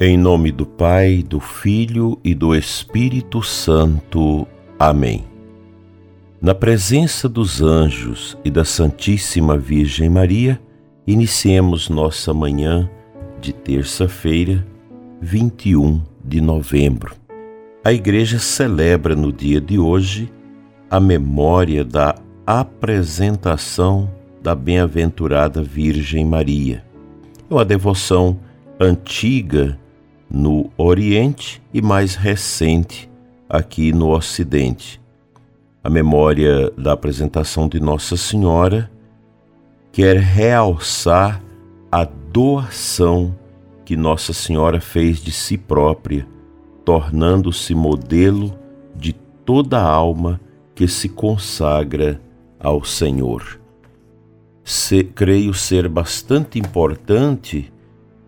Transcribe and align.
Em 0.00 0.16
nome 0.16 0.52
do 0.52 0.64
Pai, 0.64 1.24
do 1.28 1.40
Filho 1.40 2.20
e 2.22 2.32
do 2.32 2.54
Espírito 2.54 3.42
Santo. 3.42 4.46
Amém. 4.78 5.24
Na 6.40 6.54
presença 6.54 7.28
dos 7.28 7.60
anjos 7.60 8.38
e 8.44 8.50
da 8.50 8.64
Santíssima 8.64 9.58
Virgem 9.58 10.08
Maria, 10.08 10.60
iniciemos 11.04 11.88
nossa 11.88 12.32
manhã 12.32 12.88
de 13.40 13.52
terça-feira, 13.52 14.64
21 15.20 16.00
de 16.24 16.40
novembro. 16.40 17.16
A 17.84 17.92
Igreja 17.92 18.38
celebra 18.38 19.16
no 19.16 19.32
dia 19.32 19.60
de 19.60 19.80
hoje 19.80 20.32
a 20.88 21.00
memória 21.00 21.84
da 21.84 22.14
apresentação 22.46 24.08
da 24.40 24.54
Bem-aventurada 24.54 25.60
Virgem 25.60 26.24
Maria. 26.24 26.84
É 27.50 27.52
uma 27.52 27.64
devoção 27.64 28.38
antiga 28.78 29.76
no 30.30 30.70
Oriente 30.76 31.62
e 31.72 31.80
mais 31.80 32.14
recente 32.14 33.10
aqui 33.48 33.92
no 33.92 34.10
Ocidente. 34.10 35.00
A 35.82 35.88
memória 35.88 36.70
da 36.76 36.92
apresentação 36.92 37.68
de 37.68 37.80
Nossa 37.80 38.16
Senhora 38.16 38.90
quer 39.92 40.18
realçar 40.18 41.42
a 41.90 42.04
doação 42.04 43.34
que 43.84 43.96
Nossa 43.96 44.34
Senhora 44.34 44.80
fez 44.80 45.18
de 45.18 45.32
si 45.32 45.56
própria, 45.56 46.26
tornando-se 46.84 47.74
modelo 47.74 48.58
de 48.94 49.14
toda 49.44 49.80
alma 49.80 50.38
que 50.74 50.86
se 50.86 51.08
consagra 51.08 52.20
ao 52.60 52.84
Senhor. 52.84 53.58
Se, 54.62 55.02
creio 55.02 55.54
ser 55.54 55.88
bastante 55.88 56.58
importante 56.58 57.72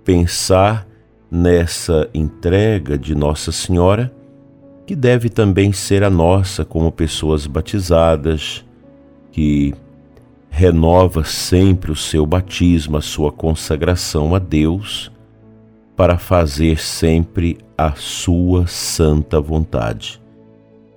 pensar 0.02 0.86
nessa 1.30 2.08
entrega 2.12 2.98
de 2.98 3.14
Nossa 3.14 3.52
Senhora, 3.52 4.12
que 4.86 4.96
deve 4.96 5.28
também 5.28 5.72
ser 5.72 6.02
a 6.02 6.10
nossa 6.10 6.64
como 6.64 6.90
pessoas 6.90 7.46
batizadas, 7.46 8.64
que 9.30 9.72
renova 10.50 11.22
sempre 11.22 11.92
o 11.92 11.96
seu 11.96 12.26
batismo, 12.26 12.96
a 12.96 13.00
sua 13.00 13.30
consagração 13.30 14.34
a 14.34 14.38
Deus, 14.40 15.12
para 15.96 16.18
fazer 16.18 16.80
sempre 16.80 17.58
a 17.78 17.92
sua 17.94 18.66
santa 18.66 19.40
vontade. 19.40 20.20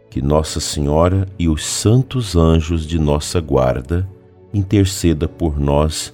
Que 0.10 0.22
Nossa 0.22 0.60
Senhora 0.60 1.28
e 1.38 1.48
os 1.48 1.66
santos 1.66 2.36
anjos 2.36 2.88
de 2.88 2.98
nossa 2.98 3.40
guarda 3.40 4.10
interceda 4.54 5.28
por 5.28 5.60
nós 5.60 6.14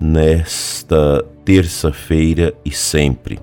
nesta 0.00 1.24
terça-feira 1.44 2.54
e 2.64 2.70
sempre. 2.70 3.38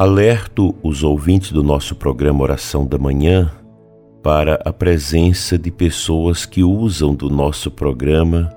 Alerto 0.00 0.74
os 0.82 1.02
ouvintes 1.02 1.52
do 1.52 1.62
nosso 1.62 1.94
programa 1.94 2.42
Oração 2.42 2.86
da 2.86 2.96
Manhã 2.96 3.52
para 4.22 4.54
a 4.64 4.72
presença 4.72 5.58
de 5.58 5.70
pessoas 5.70 6.46
que 6.46 6.64
usam 6.64 7.14
do 7.14 7.28
nosso 7.28 7.70
programa 7.70 8.50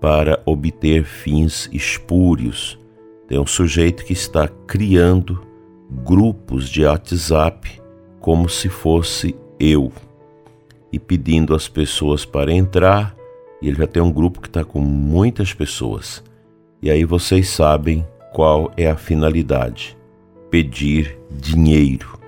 para 0.00 0.42
obter 0.44 1.04
fins 1.04 1.70
espúrios. 1.72 2.76
Tem 3.28 3.38
um 3.38 3.46
sujeito 3.46 4.04
que 4.04 4.12
está 4.12 4.48
criando 4.48 5.40
grupos 6.04 6.68
de 6.68 6.84
WhatsApp 6.84 7.80
como 8.18 8.48
se 8.48 8.68
fosse 8.68 9.36
eu 9.60 9.92
e 10.92 10.98
pedindo 10.98 11.54
às 11.54 11.68
pessoas 11.68 12.24
para 12.24 12.52
entrar. 12.52 13.14
E 13.62 13.68
ele 13.68 13.76
já 13.76 13.86
tem 13.86 14.02
um 14.02 14.10
grupo 14.10 14.40
que 14.40 14.48
está 14.48 14.64
com 14.64 14.80
muitas 14.80 15.54
pessoas. 15.54 16.24
E 16.82 16.90
aí 16.90 17.04
vocês 17.04 17.50
sabem 17.50 18.04
qual 18.32 18.72
é 18.76 18.90
a 18.90 18.96
finalidade 18.96 19.96
pedir 20.50 21.18
dinheiro. 21.30 22.18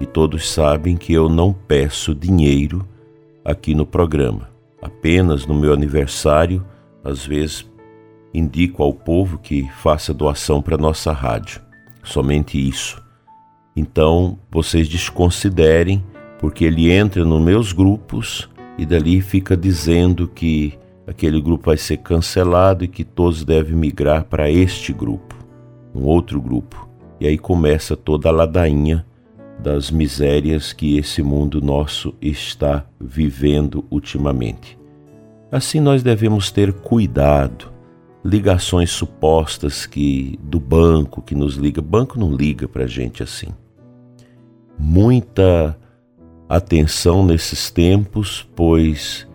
E 0.00 0.06
todos 0.06 0.50
sabem 0.50 0.96
que 0.96 1.12
eu 1.12 1.28
não 1.28 1.52
peço 1.52 2.14
dinheiro 2.14 2.86
aqui 3.44 3.74
no 3.74 3.84
programa. 3.84 4.48
Apenas 4.80 5.46
no 5.46 5.54
meu 5.54 5.72
aniversário, 5.72 6.64
às 7.02 7.26
vezes 7.26 7.68
indico 8.32 8.82
ao 8.82 8.92
povo 8.92 9.38
que 9.38 9.68
faça 9.80 10.14
doação 10.14 10.62
para 10.62 10.76
nossa 10.76 11.12
rádio. 11.12 11.60
Somente 12.04 12.56
isso. 12.58 13.02
Então, 13.74 14.38
vocês 14.50 14.88
desconsiderem, 14.88 16.04
porque 16.38 16.64
ele 16.64 16.90
entra 16.90 17.24
nos 17.24 17.42
meus 17.42 17.72
grupos 17.72 18.48
e 18.76 18.86
dali 18.86 19.20
fica 19.20 19.56
dizendo 19.56 20.28
que 20.28 20.78
aquele 21.06 21.40
grupo 21.40 21.66
vai 21.66 21.76
ser 21.76 21.98
cancelado 21.98 22.84
e 22.84 22.88
que 22.88 23.02
todos 23.02 23.44
devem 23.44 23.74
migrar 23.74 24.24
para 24.24 24.50
este 24.50 24.92
grupo, 24.92 25.34
um 25.94 26.04
outro 26.04 26.40
grupo. 26.40 26.87
E 27.20 27.26
aí 27.26 27.36
começa 27.36 27.96
toda 27.96 28.28
a 28.28 28.32
ladainha 28.32 29.04
das 29.58 29.90
misérias 29.90 30.72
que 30.72 30.96
esse 30.96 31.22
mundo 31.22 31.60
nosso 31.60 32.14
está 32.22 32.84
vivendo 33.00 33.84
ultimamente. 33.90 34.78
Assim 35.50 35.80
nós 35.80 36.02
devemos 36.02 36.50
ter 36.50 36.72
cuidado. 36.72 37.72
Ligações 38.24 38.90
supostas 38.90 39.86
que 39.86 40.38
do 40.42 40.60
banco 40.60 41.22
que 41.22 41.34
nos 41.34 41.54
liga, 41.54 41.80
banco 41.80 42.18
não 42.18 42.34
liga 42.34 42.68
para 42.68 42.86
gente 42.86 43.22
assim. 43.22 43.48
Muita 44.78 45.76
atenção 46.48 47.24
nesses 47.24 47.70
tempos, 47.70 48.48
pois 48.54 49.26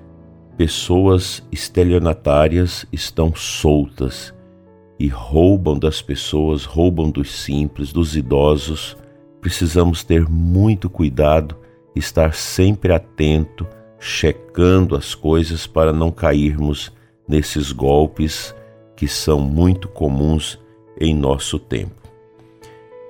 pessoas 0.58 1.44
estelionatárias 1.52 2.86
estão 2.92 3.34
soltas 3.36 4.34
e 5.04 5.10
roubam 5.10 5.78
das 5.78 6.02
pessoas, 6.02 6.64
roubam 6.64 7.12
dos 7.12 7.30
simples, 7.30 7.92
dos 7.92 8.16
idosos. 8.16 8.96
Precisamos 9.42 10.02
ter 10.02 10.30
muito 10.30 10.90
cuidado, 10.90 11.58
estar 11.94 12.34
sempre 12.34 12.94
atento, 12.94 13.68
checando 14.00 14.96
as 14.96 15.14
coisas 15.14 15.68
para 15.68 15.92
não 15.92 16.10
cairmos 16.10 16.90
nesses 17.28 17.74
golpes 17.74 18.56
que 18.96 19.06
são 19.06 19.42
muito 19.42 19.90
comuns 19.90 20.58
em 20.98 21.14
nosso 21.14 21.60
tempo. 21.60 22.10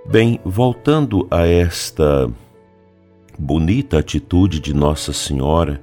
Bem, 0.04 0.40
voltando 0.44 1.28
a 1.30 1.46
esta 1.46 2.28
bonita 3.38 4.00
atitude 4.00 4.60
de 4.60 4.74
Nossa 4.74 5.14
Senhora, 5.14 5.80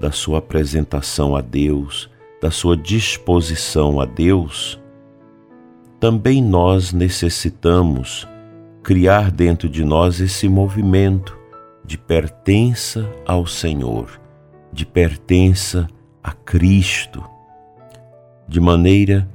da 0.00 0.10
sua 0.10 0.38
apresentação 0.38 1.36
a 1.36 1.40
Deus, 1.40 2.10
da 2.40 2.50
sua 2.50 2.76
disposição 2.76 4.00
a 4.00 4.04
Deus, 4.04 4.81
também 6.02 6.42
nós 6.42 6.92
necessitamos 6.92 8.26
criar 8.82 9.30
dentro 9.30 9.68
de 9.68 9.84
nós 9.84 10.18
esse 10.18 10.48
movimento 10.48 11.38
de 11.84 11.96
pertença 11.96 13.08
ao 13.24 13.46
Senhor, 13.46 14.20
de 14.72 14.84
pertença 14.84 15.86
a 16.20 16.32
Cristo. 16.32 17.22
De 18.48 18.58
maneira 18.58 19.30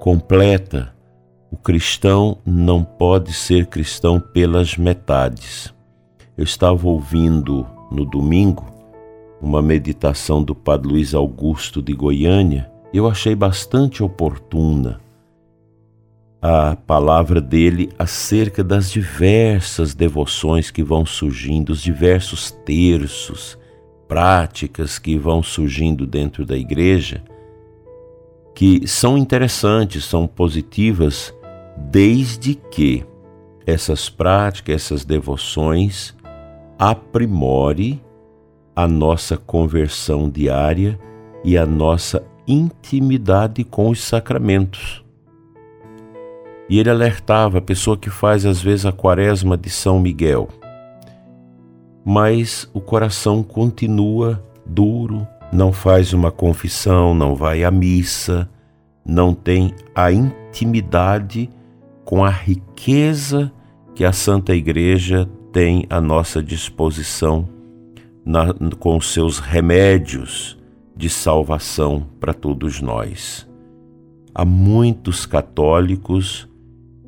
completa, 0.00 0.92
o 1.52 1.56
cristão 1.56 2.36
não 2.44 2.82
pode 2.82 3.32
ser 3.32 3.66
cristão 3.66 4.18
pelas 4.18 4.76
metades. 4.76 5.72
Eu 6.36 6.42
estava 6.42 6.88
ouvindo 6.88 7.64
no 7.92 8.04
domingo 8.04 8.66
uma 9.40 9.62
meditação 9.62 10.42
do 10.42 10.52
Padre 10.52 10.94
Luiz 10.94 11.14
Augusto 11.14 11.80
de 11.80 11.92
Goiânia, 11.92 12.68
eu 12.92 13.06
achei 13.06 13.36
bastante 13.36 14.02
oportuna 14.02 15.00
a 16.42 16.74
palavra 16.74 17.40
dele 17.40 17.88
acerca 17.96 18.64
das 18.64 18.90
diversas 18.90 19.94
devoções 19.94 20.72
que 20.72 20.82
vão 20.82 21.06
surgindo, 21.06 21.70
os 21.70 21.80
diversos 21.80 22.50
terços, 22.50 23.56
práticas 24.08 24.98
que 24.98 25.16
vão 25.16 25.40
surgindo 25.40 26.04
dentro 26.04 26.44
da 26.44 26.56
igreja, 26.56 27.22
que 28.56 28.86
são 28.88 29.16
interessantes, 29.16 30.04
são 30.04 30.26
positivas, 30.26 31.32
desde 31.78 32.56
que 32.56 33.06
essas 33.64 34.08
práticas, 34.10 34.74
essas 34.74 35.04
devoções 35.04 36.12
aprimore 36.76 38.02
a 38.74 38.88
nossa 38.88 39.36
conversão 39.36 40.28
diária 40.28 40.98
e 41.44 41.56
a 41.56 41.64
nossa 41.64 42.24
intimidade 42.46 43.62
com 43.62 43.90
os 43.90 44.02
sacramentos. 44.02 45.01
E 46.72 46.78
ele 46.78 46.88
alertava 46.88 47.58
a 47.58 47.60
pessoa 47.60 47.98
que 47.98 48.08
faz 48.08 48.46
às 48.46 48.62
vezes 48.62 48.86
a 48.86 48.92
quaresma 48.92 49.58
de 49.58 49.68
São 49.68 50.00
Miguel. 50.00 50.48
Mas 52.02 52.66
o 52.72 52.80
coração 52.80 53.42
continua 53.42 54.42
duro, 54.64 55.28
não 55.52 55.70
faz 55.70 56.14
uma 56.14 56.30
confissão, 56.30 57.14
não 57.14 57.36
vai 57.36 57.62
à 57.62 57.70
missa, 57.70 58.48
não 59.04 59.34
tem 59.34 59.74
a 59.94 60.10
intimidade 60.10 61.50
com 62.06 62.24
a 62.24 62.30
riqueza 62.30 63.52
que 63.94 64.02
a 64.02 64.10
Santa 64.10 64.54
Igreja 64.54 65.28
tem 65.52 65.84
à 65.90 66.00
nossa 66.00 66.42
disposição 66.42 67.46
na, 68.24 68.46
com 68.78 68.98
seus 68.98 69.38
remédios 69.38 70.58
de 70.96 71.10
salvação 71.10 72.06
para 72.18 72.32
todos 72.32 72.80
nós. 72.80 73.46
Há 74.34 74.46
muitos 74.46 75.26
católicos 75.26 76.50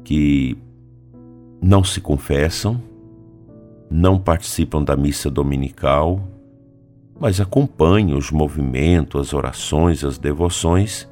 que 0.04 0.56
não 1.60 1.82
se 1.82 2.00
confessam, 2.00 2.80
não 3.90 4.18
participam 4.18 4.82
da 4.82 4.96
missa 4.96 5.30
dominical, 5.30 6.22
mas 7.18 7.40
acompanham 7.40 8.18
os 8.18 8.30
movimentos, 8.30 9.20
as 9.20 9.32
orações, 9.32 10.04
as 10.04 10.18
devoções, 10.18 11.08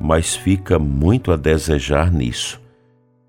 mas 0.00 0.36
fica 0.36 0.78
muito 0.78 1.32
a 1.32 1.36
desejar 1.36 2.12
nisso. 2.12 2.60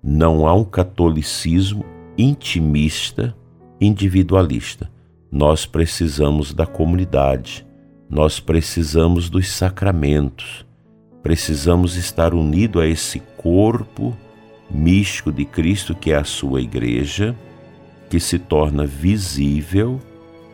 Não 0.02 0.46
há 0.46 0.54
um 0.54 0.64
catolicismo 0.64 1.84
intimista, 2.16 3.34
individualista. 3.80 4.90
Nós 5.32 5.66
precisamos 5.66 6.52
da 6.52 6.66
comunidade, 6.66 7.66
nós 8.08 8.38
precisamos 8.38 9.30
dos 9.30 9.48
sacramentos, 9.48 10.66
precisamos 11.22 11.96
estar 11.96 12.34
unidos 12.34 12.82
a 12.82 12.86
esse 12.86 13.20
corpo 13.36 14.16
místico 14.70 15.32
de 15.32 15.44
Cristo, 15.44 15.94
que 15.94 16.12
é 16.12 16.16
a 16.16 16.24
sua 16.24 16.60
igreja, 16.60 17.36
que 18.08 18.20
se 18.20 18.38
torna 18.38 18.86
visível 18.86 20.00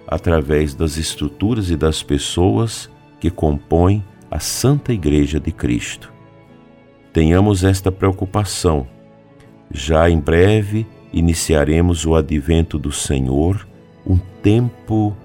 através 0.06 0.74
das 0.74 0.96
estruturas 0.96 1.70
e 1.70 1.76
das 1.76 2.02
pessoas 2.02 2.90
que 3.20 3.30
compõem 3.30 4.04
a 4.30 4.38
Santa 4.38 4.92
Igreja 4.92 5.40
de 5.40 5.52
Cristo. 5.52 6.12
Tenhamos 7.12 7.64
esta 7.64 7.90
preocupação. 7.90 8.86
Já 9.70 10.08
em 10.08 10.20
breve 10.20 10.86
iniciaremos 11.12 12.04
o 12.04 12.14
advento 12.14 12.78
do 12.78 12.92
Senhor, 12.92 13.66
um 14.06 14.18
tempo 14.42 15.16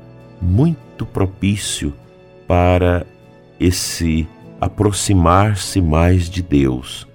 muito 0.42 1.06
propício 1.06 1.94
para 2.48 3.06
esse 3.60 4.28
aproximar-se 4.60 5.82
mais 5.82 6.30
de 6.30 6.42
Deus 6.42 7.11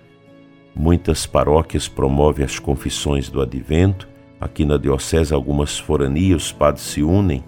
Muitas 0.79 1.25
paróquias 1.25 1.89
promovem 1.89 2.45
as 2.45 2.59
confissões 2.59 3.31
do 3.31 3.41
advento. 3.41 4.07
Aqui 4.39 4.63
na 4.63 4.77
Diocese, 4.77 5.33
algumas 5.33 5.79
foranias, 5.79 6.45
os 6.45 6.53
padres 6.53 6.85
se 6.85 7.03
unem 7.03 7.43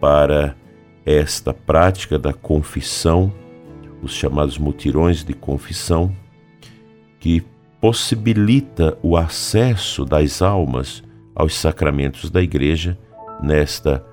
para 0.00 0.56
esta 1.06 1.54
prática 1.54 2.18
da 2.18 2.32
confissão, 2.32 3.32
os 4.02 4.12
chamados 4.12 4.58
mutirões 4.58 5.22
de 5.22 5.32
confissão, 5.32 6.12
que 7.20 7.44
possibilita 7.80 8.98
o 9.02 9.16
acesso 9.16 10.04
das 10.04 10.42
almas 10.42 11.04
aos 11.32 11.54
sacramentos 11.54 12.28
da 12.28 12.42
Igreja 12.42 12.98
nesta 13.40 14.04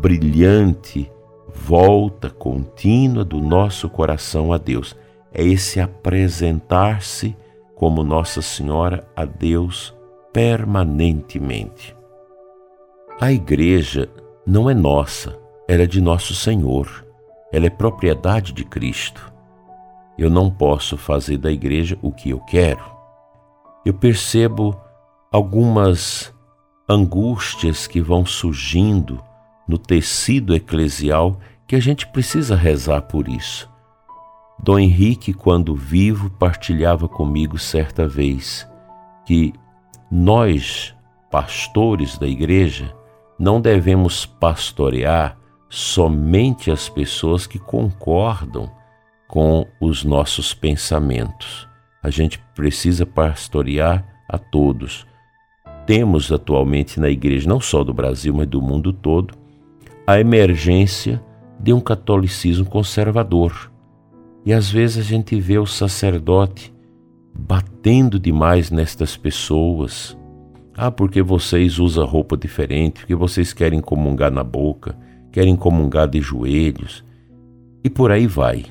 brilhante 0.00 1.08
volta 1.54 2.28
contínua 2.28 3.24
do 3.24 3.38
nosso 3.38 3.88
coração 3.88 4.52
a 4.52 4.58
Deus. 4.58 4.96
É 5.32 5.44
esse 5.44 5.80
apresentar-se 5.80 7.36
como 7.78 8.02
Nossa 8.02 8.42
Senhora 8.42 9.08
a 9.14 9.24
Deus 9.24 9.94
permanentemente. 10.32 11.96
A 13.20 13.32
igreja 13.32 14.10
não 14.44 14.68
é 14.68 14.74
nossa, 14.74 15.38
ela 15.68 15.84
é 15.84 15.86
de 15.86 16.00
nosso 16.00 16.34
Senhor, 16.34 17.06
ela 17.52 17.66
é 17.66 17.70
propriedade 17.70 18.52
de 18.52 18.64
Cristo. 18.64 19.32
Eu 20.18 20.28
não 20.28 20.50
posso 20.50 20.96
fazer 20.96 21.38
da 21.38 21.52
igreja 21.52 21.96
o 22.02 22.10
que 22.10 22.30
eu 22.30 22.40
quero. 22.40 22.84
Eu 23.86 23.94
percebo 23.94 24.76
algumas 25.30 26.34
angústias 26.88 27.86
que 27.86 28.00
vão 28.00 28.26
surgindo 28.26 29.22
no 29.68 29.78
tecido 29.78 30.52
eclesial 30.52 31.38
que 31.66 31.76
a 31.76 31.80
gente 31.80 32.08
precisa 32.08 32.56
rezar 32.56 33.02
por 33.02 33.28
isso. 33.28 33.70
Dom 34.60 34.78
Henrique, 34.78 35.32
quando 35.32 35.74
vivo, 35.74 36.28
partilhava 36.30 37.08
comigo 37.08 37.58
certa 37.58 38.08
vez 38.08 38.68
que 39.24 39.54
nós, 40.10 40.94
pastores 41.30 42.18
da 42.18 42.26
igreja, 42.26 42.94
não 43.38 43.60
devemos 43.60 44.26
pastorear 44.26 45.38
somente 45.68 46.70
as 46.70 46.88
pessoas 46.88 47.46
que 47.46 47.58
concordam 47.58 48.70
com 49.28 49.66
os 49.80 50.04
nossos 50.04 50.52
pensamentos. 50.52 51.68
A 52.02 52.10
gente 52.10 52.38
precisa 52.54 53.06
pastorear 53.06 54.04
a 54.28 54.38
todos. 54.38 55.06
Temos 55.86 56.32
atualmente 56.32 56.98
na 56.98 57.08
igreja, 57.08 57.48
não 57.48 57.60
só 57.60 57.84
do 57.84 57.94
Brasil, 57.94 58.34
mas 58.34 58.46
do 58.46 58.60
mundo 58.60 58.92
todo, 58.92 59.34
a 60.06 60.18
emergência 60.18 61.22
de 61.60 61.72
um 61.72 61.80
catolicismo 61.80 62.66
conservador 62.66 63.70
e 64.48 64.52
às 64.54 64.70
vezes 64.70 64.96
a 64.96 65.02
gente 65.02 65.38
vê 65.38 65.58
o 65.58 65.66
sacerdote 65.66 66.72
batendo 67.38 68.18
demais 68.18 68.70
nestas 68.70 69.14
pessoas. 69.14 70.16
Ah, 70.74 70.90
porque 70.90 71.20
vocês 71.20 71.78
usam 71.78 72.06
roupa 72.06 72.34
diferente, 72.34 73.00
porque 73.00 73.14
vocês 73.14 73.52
querem 73.52 73.78
comungar 73.82 74.32
na 74.32 74.42
boca, 74.42 74.96
querem 75.30 75.54
comungar 75.54 76.08
de 76.08 76.22
joelhos, 76.22 77.04
e 77.84 77.90
por 77.90 78.10
aí 78.10 78.26
vai. 78.26 78.64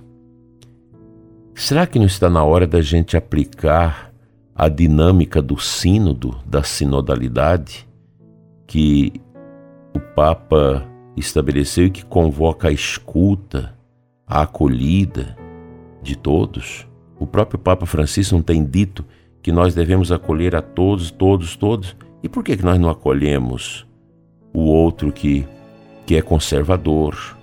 Será 1.54 1.86
que 1.86 2.00
não 2.00 2.08
está 2.08 2.28
na 2.28 2.44
hora 2.44 2.66
da 2.66 2.82
gente 2.82 3.16
aplicar 3.16 4.12
a 4.56 4.68
dinâmica 4.70 5.44
do 5.44 5.60
sínodo, 5.60 6.40
da 6.44 6.64
sinodalidade, 6.64 7.88
que 8.66 9.14
o 9.94 10.00
Papa 10.00 10.84
estabeleceu 11.16 11.86
e 11.86 11.92
que 11.92 12.04
convoca 12.04 12.70
a 12.70 12.72
escuta, 12.72 13.76
a 14.26 14.42
acolhida, 14.42 15.38
de 16.08 16.18
todos. 16.18 16.88
O 17.20 17.28
próprio 17.28 17.60
Papa 17.60 17.86
Francisco 17.86 18.36
não 18.36 18.42
tem 18.42 18.64
dito 18.64 19.06
que 19.42 19.52
nós 19.52 19.76
devemos 19.76 20.12
acolher 20.12 20.56
a 20.56 20.62
todos, 20.62 21.12
todos, 21.12 21.56
todos. 21.56 21.96
E 22.24 22.30
por 22.30 22.44
que, 22.44 22.58
que 22.58 22.64
nós 22.64 22.80
não 22.80 22.90
acolhemos 22.90 23.86
o 24.54 24.62
outro 24.62 25.12
que, 25.12 25.46
que 26.06 26.16
é 26.16 26.22
conservador, 26.22 27.38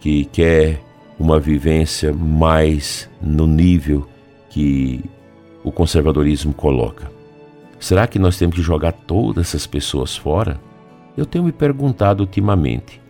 que 0.00 0.24
quer 0.26 0.80
uma 1.18 1.38
vivência 1.38 2.12
mais 2.12 3.10
no 3.20 3.46
nível 3.46 4.08
que 4.48 5.04
o 5.62 5.70
conservadorismo 5.70 6.54
coloca? 6.54 7.10
Será 7.78 8.06
que 8.06 8.18
nós 8.18 8.38
temos 8.38 8.56
que 8.56 8.62
jogar 8.62 8.92
todas 8.92 9.48
essas 9.48 9.66
pessoas 9.66 10.16
fora? 10.16 10.60
Eu 11.16 11.26
tenho 11.26 11.44
me 11.44 11.52
perguntado 11.52 12.22
ultimamente, 12.22 13.00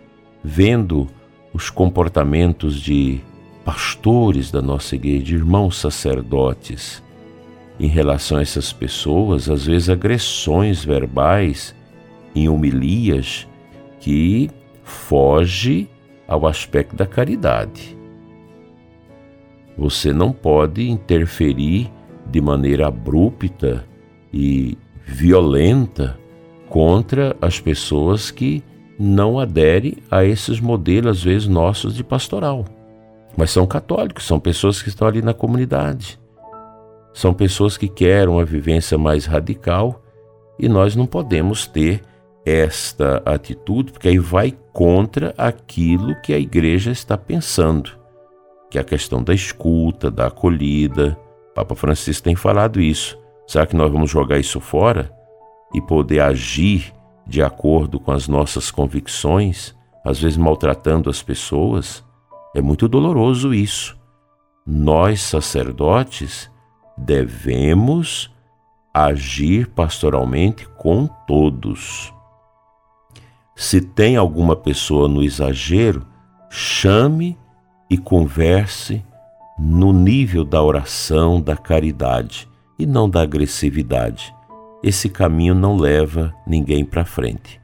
vendo 0.43 1.09
os 1.53 1.71
comportamentos 1.71 2.81
de 2.81 3.21
pastores 3.65 4.51
da 4.51 4.63
nossa 4.63 4.95
igreja, 4.95 5.37
irmãos 5.37 5.77
sacerdotes, 5.77 7.03
em 7.79 7.87
relação 7.87 8.39
a 8.39 8.43
essas 8.43 8.73
pessoas, 8.73 9.49
às 9.49 9.67
vezes 9.67 9.89
agressões 9.89 10.85
verbais 10.85 11.75
em 12.35 12.49
homilias 12.49 13.49
que 13.99 14.51
foge 14.83 15.89
ao 16.27 16.47
aspecto 16.47 16.95
da 16.95 17.07
caridade. 17.07 17.97
Você 19.77 20.13
não 20.13 20.33
pode 20.33 20.89
interferir 20.89 21.91
de 22.31 22.41
maneira 22.41 22.89
abrupta 22.89 23.85
e 24.33 24.77
violenta 25.07 26.19
contra 26.69 27.37
as 27.41 27.59
pessoas 27.59 28.31
que 28.31 28.63
não 28.99 29.39
aderem 29.39 29.97
a 30.11 30.25
esses 30.25 30.61
modelos, 30.61 31.19
às 31.19 31.23
vezes, 31.25 31.49
nossos 31.49 31.95
de 31.95 32.05
pastoral. 32.05 32.67
Mas 33.37 33.51
são 33.51 33.67
católicos, 33.67 34.27
são 34.27 34.39
pessoas 34.39 34.83
que 34.83 34.89
estão 34.89 35.07
ali 35.07 35.23
na 35.23 35.33
comunidade. 35.33 36.19
São 37.13 37.33
pessoas 37.35 37.77
que 37.77 37.89
querem 37.89 38.33
uma 38.33 38.45
vivência 38.45 38.97
mais 38.97 39.25
radical 39.25 40.03
e 40.59 40.69
nós 40.69 40.95
não 40.95 41.07
podemos 41.07 41.67
ter 41.67 42.03
esta 42.45 43.23
atitude, 43.25 43.93
porque 43.93 44.09
aí 44.09 44.19
vai 44.19 44.57
contra 44.73 45.35
aquilo 45.37 46.15
que 46.23 46.33
a 46.33 46.39
igreja 46.39 46.91
está 46.91 47.17
pensando, 47.17 47.91
que 48.71 48.79
é 48.79 48.81
a 48.81 48.85
questão 48.85 49.23
da 49.23 49.35
escuta, 49.35 50.11
da 50.11 50.27
acolhida. 50.27 51.19
O 51.51 51.55
Papa 51.55 51.75
Francisco 51.75 52.25
tem 52.25 52.37
falado 52.37 52.81
isso. 52.81 53.19
Será 53.47 53.67
que 53.67 53.77
nós 53.77 53.91
vamos 53.91 54.11
jogar 54.11 54.39
isso 54.39 54.61
fora 54.61 55.11
e 55.75 55.81
poder 55.81 56.21
agir 56.21 56.93
de 57.27 57.43
acordo 57.43 57.99
com 58.01 58.13
as 58.13 58.27
nossas 58.29 58.71
convicções, 58.71 59.75
às 60.05 60.21
vezes 60.21 60.37
maltratando 60.37 61.11
as 61.11 61.23
pessoas? 61.23 62.05
É 62.55 62.61
muito 62.61 62.89
doloroso 62.89 63.55
isso. 63.55 63.97
Nós, 64.67 65.21
sacerdotes, 65.21 66.51
devemos 66.97 68.31
agir 68.93 69.69
pastoralmente 69.69 70.69
com 70.77 71.07
todos. 71.27 72.13
Se 73.55 73.81
tem 73.81 74.17
alguma 74.17 74.57
pessoa 74.57 75.09
no 75.09 75.23
exagero, 75.23 76.07
chame 76.49 77.39
e 77.89 77.97
converse 77.97 79.05
no 79.59 79.93
nível 79.93 80.45
da 80.45 80.63
oração, 80.63 81.41
da 81.41 81.57
caridade 81.57 82.49
e 82.79 82.87
não 82.87 83.09
da 83.09 83.23
agressividade. 83.23 84.35
Esse 84.83 85.09
caminho 85.09 85.55
não 85.55 85.77
leva 85.77 86.35
ninguém 86.47 86.85
para 86.85 87.05
frente. 87.05 87.61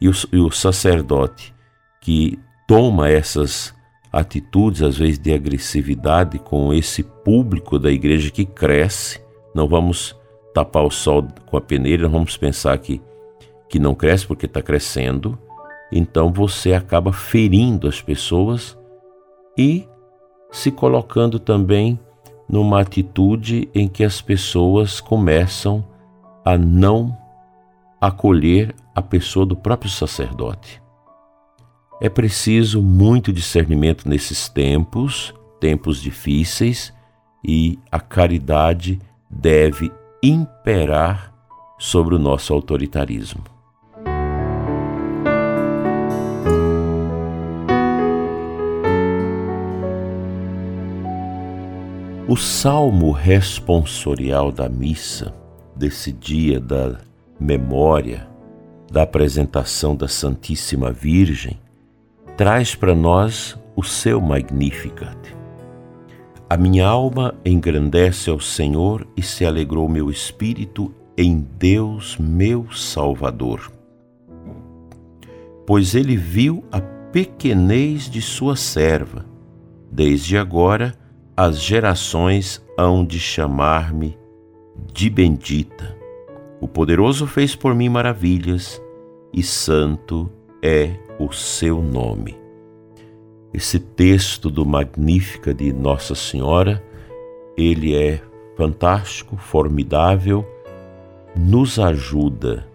E 0.00 0.08
o, 0.08 0.12
e 0.32 0.36
o 0.36 0.50
sacerdote 0.50 1.54
que 2.00 2.38
toma 2.66 3.08
essas 3.08 3.74
atitudes, 4.12 4.82
às 4.82 4.96
vezes, 4.96 5.18
de 5.18 5.32
agressividade 5.32 6.38
com 6.38 6.72
esse 6.72 7.02
público 7.02 7.78
da 7.78 7.90
igreja 7.90 8.30
que 8.30 8.44
cresce. 8.44 9.20
Não 9.54 9.68
vamos 9.68 10.16
tapar 10.54 10.84
o 10.84 10.90
sol 10.90 11.26
com 11.46 11.56
a 11.56 11.60
peneira, 11.60 12.08
vamos 12.08 12.36
pensar 12.36 12.76
que, 12.78 13.00
que 13.68 13.78
não 13.78 13.94
cresce 13.94 14.26
porque 14.26 14.46
está 14.46 14.62
crescendo, 14.62 15.38
então 15.92 16.32
você 16.32 16.74
acaba 16.74 17.12
ferindo 17.12 17.86
as 17.86 18.02
pessoas 18.02 18.76
e 19.56 19.86
se 20.50 20.70
colocando 20.70 21.38
também 21.38 21.98
numa 22.48 22.80
atitude 22.80 23.68
em 23.74 23.86
que 23.86 24.02
as 24.02 24.20
pessoas 24.20 25.00
começam 25.00 25.84
a 26.44 26.56
não 26.56 27.16
acolher 28.00 28.74
a 28.94 29.02
pessoa 29.02 29.44
do 29.44 29.56
próprio 29.56 29.90
sacerdote. 29.90 30.80
É 32.00 32.08
preciso 32.08 32.80
muito 32.80 33.32
discernimento 33.32 34.08
nesses 34.08 34.48
tempos, 34.48 35.34
tempos 35.58 36.00
difíceis, 36.00 36.92
e 37.44 37.76
a 37.90 37.98
caridade 37.98 39.00
deve 39.28 39.90
imperar 40.22 41.34
sobre 41.76 42.14
o 42.14 42.18
nosso 42.18 42.52
autoritarismo. 42.54 43.42
O 52.28 52.36
salmo 52.36 53.10
responsorial 53.10 54.52
da 54.52 54.68
missa, 54.68 55.34
desse 55.74 56.12
dia 56.12 56.60
da 56.60 57.00
memória, 57.40 58.28
da 58.88 59.02
apresentação 59.02 59.96
da 59.96 60.06
Santíssima 60.06 60.92
Virgem, 60.92 61.58
traz 62.38 62.72
para 62.72 62.94
nós 62.94 63.58
o 63.74 63.82
seu 63.82 64.20
Magnificat. 64.20 65.18
A 66.48 66.56
minha 66.56 66.86
alma 66.86 67.34
engrandece 67.44 68.30
ao 68.30 68.38
Senhor 68.38 69.04
e 69.16 69.22
se 69.22 69.44
alegrou 69.44 69.88
meu 69.88 70.08
espírito 70.08 70.94
em 71.16 71.44
Deus, 71.58 72.16
meu 72.16 72.70
Salvador. 72.70 73.72
Pois 75.66 75.96
ele 75.96 76.16
viu 76.16 76.64
a 76.70 76.80
pequenez 76.80 78.08
de 78.08 78.22
sua 78.22 78.54
serva. 78.54 79.26
Desde 79.90 80.38
agora, 80.38 80.94
as 81.36 81.60
gerações 81.60 82.64
hão 82.78 83.04
de 83.04 83.18
chamar-me 83.18 84.16
de 84.92 85.10
bendita. 85.10 85.98
O 86.60 86.68
poderoso 86.68 87.26
fez 87.26 87.56
por 87.56 87.74
mim 87.74 87.88
maravilhas, 87.88 88.80
e 89.34 89.42
santo 89.42 90.30
é 90.62 91.07
o 91.18 91.32
seu 91.32 91.82
nome. 91.82 92.36
Esse 93.52 93.78
texto 93.78 94.50
do 94.50 94.64
Magnífica 94.64 95.52
de 95.52 95.72
Nossa 95.72 96.14
Senhora, 96.14 96.82
ele 97.56 97.96
é 97.96 98.20
fantástico, 98.56 99.36
formidável, 99.36 100.46
nos 101.36 101.78
ajuda 101.78 102.68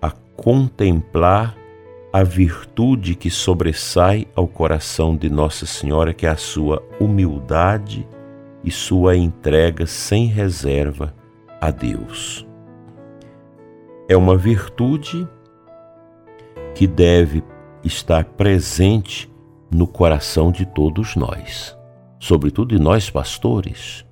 a 0.00 0.10
contemplar 0.10 1.56
a 2.12 2.22
virtude 2.22 3.14
que 3.14 3.28
sobressai 3.28 4.26
ao 4.34 4.48
coração 4.48 5.14
de 5.14 5.28
Nossa 5.28 5.66
Senhora, 5.66 6.14
que 6.14 6.26
é 6.26 6.30
a 6.30 6.36
sua 6.36 6.82
humildade 6.98 8.08
e 8.64 8.70
sua 8.70 9.16
entrega 9.16 9.86
sem 9.86 10.26
reserva 10.26 11.14
a 11.60 11.70
Deus. 11.70 12.46
É 14.08 14.16
uma 14.16 14.36
virtude 14.36 15.28
que 16.74 16.86
deve 16.86 17.42
estar 17.86 18.24
presente 18.24 19.30
no 19.70 19.86
coração 19.86 20.50
de 20.50 20.64
todos 20.66 21.16
nós, 21.16 21.76
sobretudo 22.18 22.76
de 22.76 22.82
nós 22.82 23.10
pastores. 23.10 24.04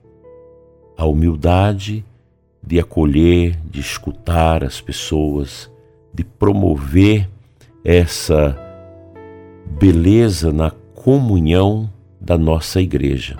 A 0.97 1.07
humildade 1.07 2.05
de 2.63 2.79
acolher, 2.79 3.59
de 3.65 3.81
escutar 3.81 4.65
as 4.65 4.81
pessoas, 4.81 5.71
de 6.13 6.25
promover 6.25 7.29
essa 7.85 8.57
beleza 9.79 10.53
na 10.53 10.71
comunhão 10.71 11.91
da 12.21 12.39
nossa 12.39 12.81
igreja. 12.81 13.37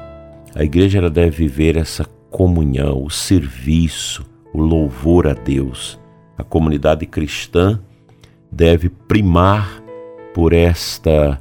A 0.55 0.63
igreja 0.63 0.99
ela 0.99 1.11
deve 1.11 1.47
viver 1.47 1.77
essa 1.77 2.05
comunhão, 2.31 3.03
o 3.03 3.11
serviço, 3.11 4.25
o 4.53 4.61
louvor 4.61 5.27
a 5.27 5.35
Deus. 5.35 5.99
A 6.37 6.43
comunidade 6.43 7.07
cristã 7.07 7.81
deve 8.51 8.89
primar 8.89 9.84
por 10.35 10.53
esta 10.53 11.41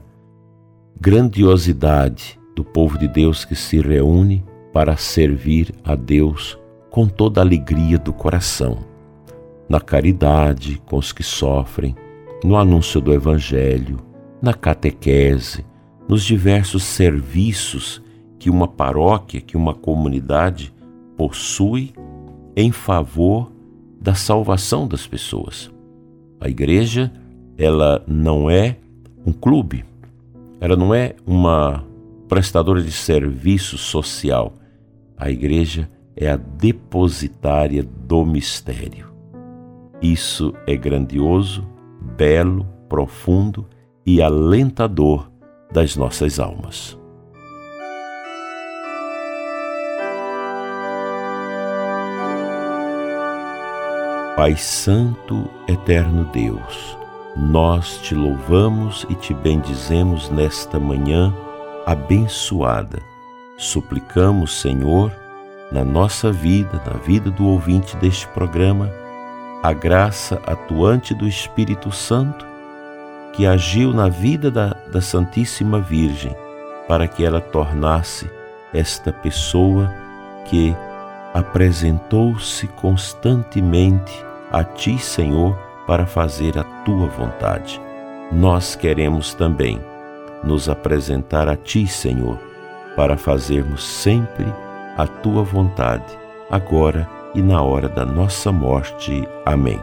grandiosidade 1.02 2.40
do 2.56 2.64
povo 2.64 2.96
de 2.96 3.08
Deus 3.08 3.44
que 3.44 3.56
se 3.56 3.82
reúne 3.82 4.46
para 4.72 4.96
servir 4.96 5.74
a 5.84 5.96
Deus 5.96 6.58
com 6.92 7.08
toda 7.08 7.42
a 7.42 7.44
alegria 7.44 7.98
do 7.98 8.14
coração, 8.14 8.86
na 9.68 9.82
caridade 9.82 10.80
com 10.86 10.98
os 10.98 11.12
que 11.12 11.24
sofrem, 11.24 11.96
no 12.44 12.56
anúncio 12.56 13.02
do 13.02 13.12
Evangelho, 13.12 14.00
na 14.40 14.54
catequese, 14.54 15.66
nos 16.08 16.24
diversos 16.24 16.84
serviços 16.84 18.00
que 18.38 18.48
uma 18.48 18.68
paróquia, 18.68 19.42
que 19.42 19.58
uma 19.58 19.74
comunidade 19.74 20.72
possui 21.18 21.94
em 22.56 22.72
favor 22.72 23.52
da 24.00 24.14
salvação 24.14 24.88
das 24.88 25.08
pessoas. 25.08 25.72
A 26.40 26.48
igreja, 26.48 27.12
ela 27.58 28.04
não 28.08 28.50
é 28.50 28.78
um 29.26 29.32
clube, 29.32 29.86
ela 30.60 30.76
não 30.76 30.94
é 30.94 31.16
uma 31.26 31.86
prestadora 32.28 32.82
de 32.82 32.92
serviço 32.92 33.78
social. 33.78 34.54
A 35.18 35.30
igreja 35.30 35.90
é 36.16 36.30
a 36.30 36.38
depositária 36.38 37.84
do 37.84 38.26
mistério. 38.26 39.12
Isso 40.02 40.54
é 40.68 40.76
grandioso 40.76 41.66
belo, 42.18 42.66
profundo 42.90 43.66
e 44.06 44.22
alentador 44.22 45.32
das 45.72 45.96
nossas 45.96 46.40
almas. 46.40 46.98
Pai 54.36 54.58
Santo, 54.58 55.50
Eterno 55.68 56.26
Deus, 56.34 56.98
nós 57.36 57.98
te 57.98 58.14
louvamos 58.14 59.06
e 59.10 59.16
te 59.16 59.34
bendizemos 59.34 60.30
nesta 60.30 60.80
manhã 60.80 61.34
abençoada. 61.86 63.00
Suplicamos, 63.58 64.62
Senhor, 64.62 65.12
na 65.72 65.84
nossa 65.84 66.32
vida, 66.32 66.82
na 66.86 66.98
vida 67.00 67.32
do 67.32 67.48
ouvinte 67.48 67.98
deste 67.98 68.28
programa, 68.28 68.92
a 69.64 69.74
graça 69.74 70.42
atuante 70.46 71.14
do 71.14 71.28
Espírito 71.28 71.92
Santo 71.92 72.46
que 73.34 73.48
agiu 73.48 73.92
na 73.92 74.08
vida 74.08 74.52
da, 74.52 74.76
da 74.92 75.02
Santíssima 75.02 75.80
Virgem 75.80 76.36
para 76.88 77.08
que 77.08 77.26
ela 77.26 77.42
tornasse 77.42 78.30
esta 78.74 79.12
pessoa 79.12 79.92
que 80.46 80.76
apresentou-se 81.34 82.68
constantemente 82.68 84.24
a 84.52 84.64
Ti, 84.64 85.00
Senhor, 85.00 85.58
para 85.88 86.06
fazer 86.06 86.58
a 86.58 86.64
Tua 86.84 87.08
vontade. 87.08 87.82
Nós 88.32 88.76
queremos 88.76 89.34
também 89.34 89.80
nos 90.44 90.68
apresentar 90.68 91.48
a 91.48 91.56
Ti, 91.56 91.88
Senhor, 91.88 92.38
para 92.96 93.18
fazermos 93.18 93.84
sempre 93.84 94.46
a 94.98 95.08
Tua 95.08 95.44
vontade, 95.44 96.18
agora 96.50 97.08
e 97.34 97.42
na 97.42 97.62
hora 97.62 97.90
da 97.90 98.06
nossa 98.06 98.52
morte. 98.52 99.28
Amém. 99.46 99.80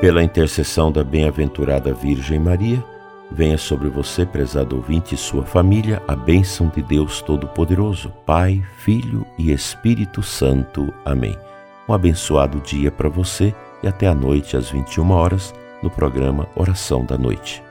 Pela 0.00 0.22
intercessão 0.22 0.92
da 0.92 1.02
bem-aventurada 1.02 1.94
Virgem 1.94 2.38
Maria, 2.38 2.84
venha 3.30 3.56
sobre 3.56 3.88
você, 3.88 4.26
prezado 4.26 4.76
ouvinte, 4.76 5.14
e 5.14 5.18
sua 5.18 5.44
família, 5.44 6.02
a 6.06 6.14
bênção 6.14 6.68
de 6.68 6.82
Deus 6.82 7.22
Todo-Poderoso, 7.22 8.12
Pai, 8.26 8.62
Filho 8.78 9.26
e 9.38 9.50
Espírito 9.50 10.22
Santo. 10.22 10.92
Amém. 11.04 11.36
Um 11.88 11.92
abençoado 11.92 12.60
dia 12.60 12.90
para 12.90 13.08
você 13.08 13.54
e 13.82 13.86
até 13.86 14.06
a 14.06 14.14
noite 14.14 14.56
às 14.56 14.70
21 14.70 15.10
horas 15.10 15.54
no 15.82 15.90
programa 15.90 16.48
Oração 16.56 17.04
da 17.04 17.16
Noite. 17.16 17.65